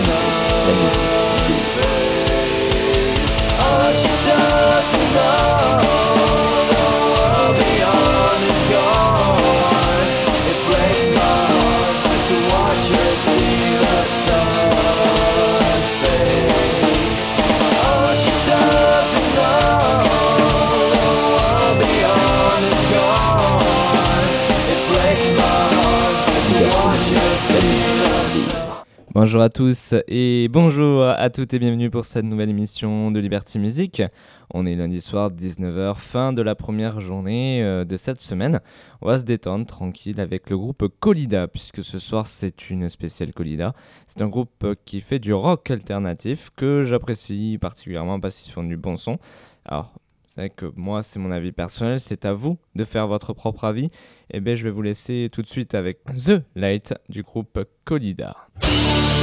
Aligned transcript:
musique, 0.00 0.40
la 0.66 1.09
Bonjour 29.12 29.42
à 29.42 29.48
tous 29.48 29.92
et 30.06 30.46
bonjour 30.52 31.02
à 31.02 31.30
toutes 31.30 31.52
et 31.52 31.58
bienvenue 31.58 31.90
pour 31.90 32.04
cette 32.04 32.24
nouvelle 32.24 32.48
émission 32.48 33.10
de 33.10 33.18
Liberty 33.18 33.58
Music. 33.58 34.04
On 34.54 34.66
est 34.66 34.76
lundi 34.76 35.00
soir 35.00 35.32
19h, 35.32 35.96
fin 35.96 36.32
de 36.32 36.42
la 36.42 36.54
première 36.54 37.00
journée 37.00 37.60
euh, 37.60 37.84
de 37.84 37.96
cette 37.96 38.20
semaine. 38.20 38.60
On 39.00 39.08
va 39.08 39.18
se 39.18 39.24
détendre 39.24 39.66
tranquille 39.66 40.20
avec 40.20 40.48
le 40.48 40.56
groupe 40.56 40.86
Colida 41.00 41.48
puisque 41.48 41.82
ce 41.82 41.98
soir 41.98 42.28
c'est 42.28 42.70
une 42.70 42.88
spéciale 42.88 43.32
Colida. 43.32 43.74
C'est 44.06 44.22
un 44.22 44.28
groupe 44.28 44.64
qui 44.84 45.00
fait 45.00 45.18
du 45.18 45.34
rock 45.34 45.72
alternatif 45.72 46.50
que 46.54 46.84
j'apprécie 46.84 47.58
particulièrement 47.60 48.20
parce 48.20 48.38
qu'ils 48.38 48.52
font 48.52 48.62
du 48.62 48.76
bon 48.76 48.96
son. 48.96 49.18
Alors 49.64 49.92
c'est 50.30 50.42
vrai 50.42 50.50
que 50.50 50.66
moi, 50.76 51.02
c'est 51.02 51.18
mon 51.18 51.32
avis 51.32 51.50
personnel, 51.50 51.98
c'est 51.98 52.24
à 52.24 52.32
vous 52.32 52.56
de 52.76 52.84
faire 52.84 53.08
votre 53.08 53.32
propre 53.32 53.64
avis. 53.64 53.90
Et 54.30 54.38
bien, 54.38 54.54
je 54.54 54.62
vais 54.62 54.70
vous 54.70 54.80
laisser 54.80 55.28
tout 55.32 55.42
de 55.42 55.48
suite 55.48 55.74
avec 55.74 56.04
The 56.04 56.44
Light 56.54 56.94
du 57.08 57.24
groupe 57.24 57.58
Colida. 57.84 58.36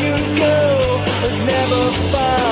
you 0.00 0.16
go 0.38 1.04
but 1.20 1.32
never 1.46 1.92
find. 2.12 2.51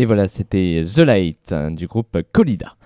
Et 0.00 0.04
voilà, 0.04 0.28
c'était 0.28 0.82
The 0.84 0.98
Light 0.98 1.52
hein, 1.52 1.72
du 1.72 1.88
groupe 1.88 2.18
Colida. 2.30 2.76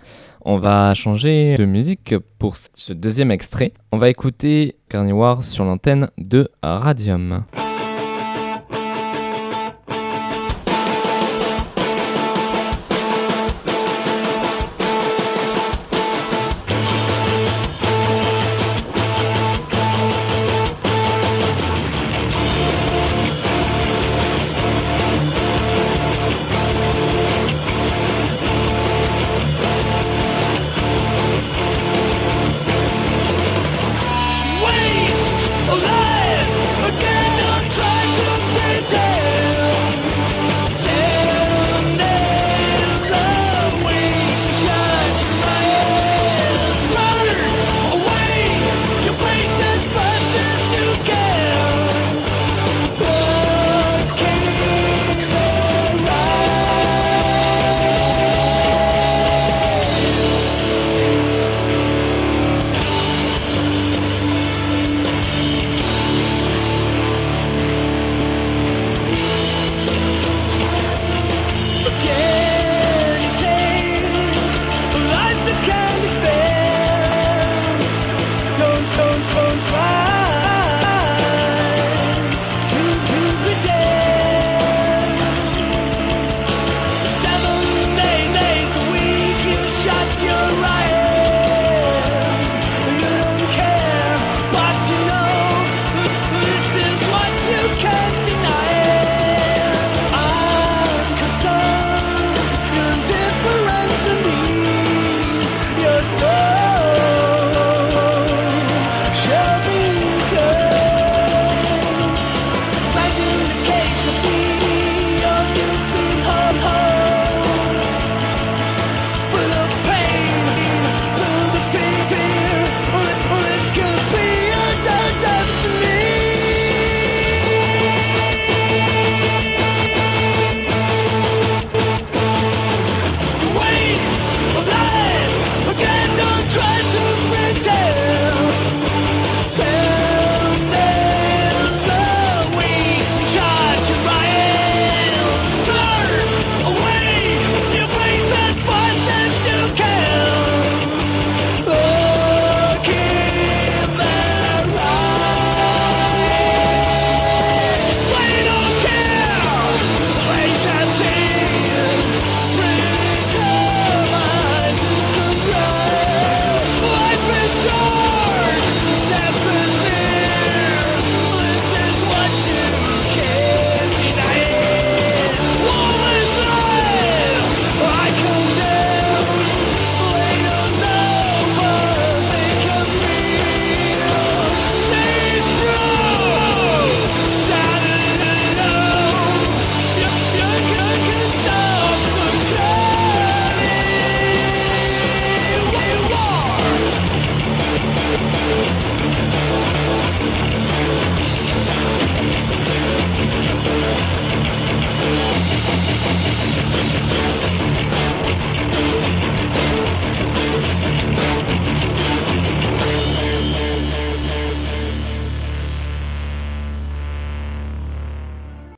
On 0.46 0.56
va 0.56 0.94
changer 0.94 1.56
de 1.56 1.66
musique 1.66 2.14
pour 2.38 2.56
ce 2.56 2.94
deuxième 2.94 3.30
extrait. 3.30 3.74
On 3.92 3.98
va 3.98 4.08
écouter 4.08 4.76
Carnivore 4.88 5.44
sur 5.44 5.66
l'antenne 5.66 6.08
de 6.16 6.50
Radium. 6.62 7.44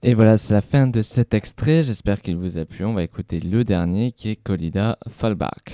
Et 0.06 0.12
voilà, 0.12 0.36
c'est 0.36 0.52
la 0.52 0.60
fin 0.60 0.86
de 0.86 1.00
cet 1.00 1.32
extrait. 1.32 1.82
J'espère 1.82 2.20
qu'il 2.20 2.36
vous 2.36 2.58
a 2.58 2.66
plu. 2.66 2.84
On 2.84 2.92
va 2.92 3.02
écouter 3.02 3.40
le 3.40 3.64
dernier 3.64 4.12
qui 4.12 4.28
est 4.28 4.36
Colida 4.36 4.98
Fallback. 5.08 5.72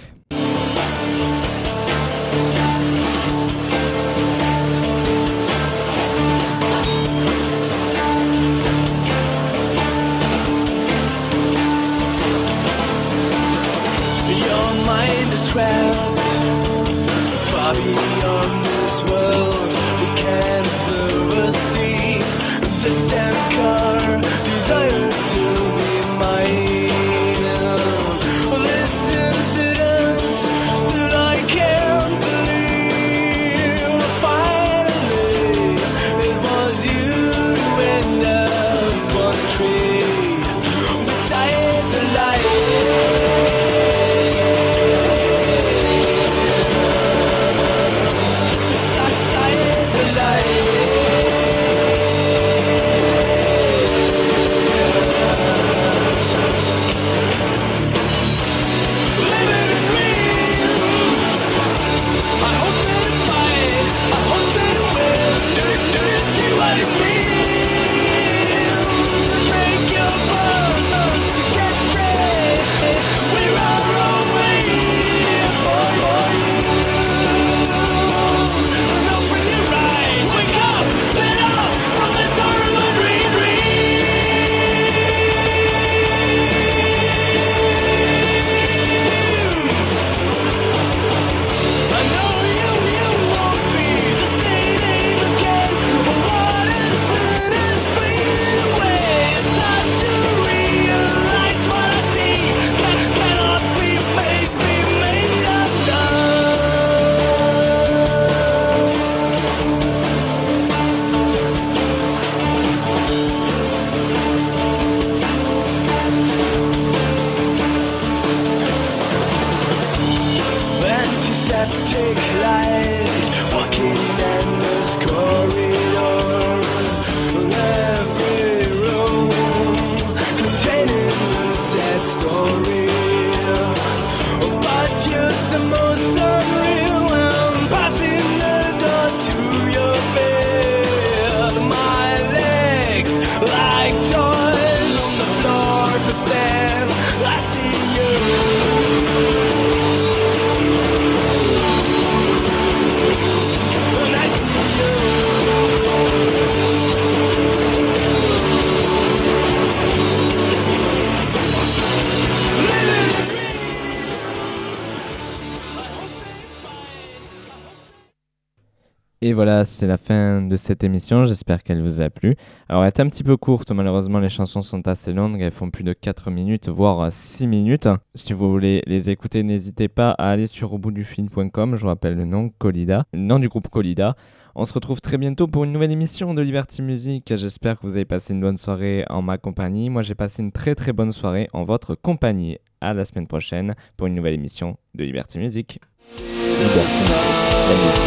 Voilà, 169.41 169.65
c'est 169.65 169.87
la 169.87 169.97
fin 169.97 170.43
de 170.43 170.55
cette 170.57 170.85
émission. 170.85 171.25
J'espère 171.25 171.63
qu'elle 171.63 171.81
vous 171.81 172.03
a 172.03 172.11
plu. 172.11 172.37
Alors, 172.69 172.85
elle 172.85 172.89
est 172.89 173.01
un 173.01 173.09
petit 173.09 173.25
peu 173.25 173.39
courte. 173.39 173.73
Malheureusement, 173.73 174.19
les 174.19 174.29
chansons 174.29 174.61
sont 174.61 174.87
assez 174.87 175.15
longues. 175.15 175.41
Elles 175.41 175.51
font 175.51 175.71
plus 175.71 175.83
de 175.83 175.95
4 175.95 176.31
minutes, 176.31 176.69
voire 176.69 177.11
6 177.11 177.47
minutes. 177.47 177.89
Si 178.15 178.35
vous 178.35 178.51
voulez 178.51 178.83
les 178.87 179.09
écouter, 179.09 179.43
n'hésitez 179.43 179.89
pas 179.89 180.11
à 180.11 180.29
aller 180.29 180.47
sur 180.47 180.75
auboutdufilm.com. 180.75 181.75
Je 181.75 181.81
vous 181.81 181.87
rappelle 181.87 182.17
le 182.17 182.27
nom, 182.27 182.51
Colida, 182.59 183.05
le 183.15 183.21
nom 183.21 183.39
du 183.39 183.49
groupe 183.49 183.69
Colida. 183.69 184.15
On 184.55 184.67
se 184.67 184.75
retrouve 184.75 185.01
très 185.01 185.17
bientôt 185.17 185.47
pour 185.47 185.65
une 185.65 185.73
nouvelle 185.73 185.93
émission 185.93 186.35
de 186.35 186.43
Liberty 186.43 186.83
Music. 186.83 187.35
J'espère 187.35 187.79
que 187.79 187.87
vous 187.87 187.97
avez 187.97 188.05
passé 188.05 188.35
une 188.35 188.43
bonne 188.43 188.59
soirée 188.59 189.07
en 189.09 189.23
ma 189.23 189.39
compagnie. 189.39 189.89
Moi, 189.89 190.03
j'ai 190.03 190.15
passé 190.15 190.43
une 190.43 190.53
très 190.53 190.75
très 190.75 190.93
bonne 190.93 191.13
soirée 191.13 191.49
en 191.55 191.65
votre 191.65 191.95
compagnie. 191.95 192.59
À 192.83 192.93
la 192.93 193.07
semaine 193.07 193.27
prochaine 193.27 193.75
pour 193.97 194.07
une 194.07 194.17
nouvelle 194.17 194.35
émission 194.35 194.77
de 194.95 195.05
Liberty 195.05 195.39
Music. 195.39 195.81
Liberty 196.19 197.01
Music, 197.09 198.01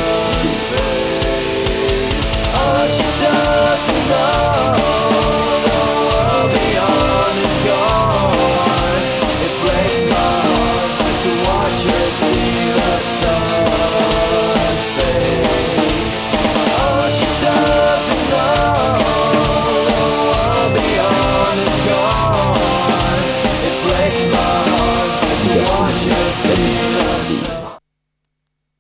la. 1.08 1.13
Oh, 2.66 3.23